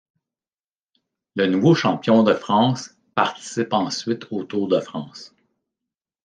Le 1.35 1.45
nouveau 1.45 1.75
champion 1.75 2.23
de 2.23 2.33
France 2.33 2.95
participe 3.13 3.71
ensuite 3.71 4.23
au 4.31 4.43
Tour 4.43 4.67
de 4.67 4.79
France. 4.79 5.35